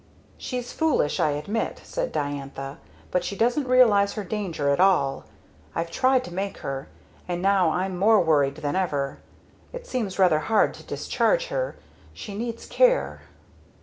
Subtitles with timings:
[0.39, 2.79] "She's foolish, I admit," said Diantha,
[3.11, 5.25] "but she doesn't realize her danger at all.
[5.75, 6.87] I've tried to make her.
[7.27, 9.19] And now I'm more worried than ever.
[9.71, 11.75] It seems rather hard to discharge her
[12.15, 13.21] she needs care."